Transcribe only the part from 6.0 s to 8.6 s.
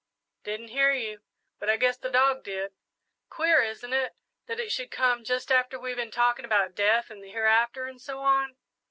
talking about death and the hereafter and so on?"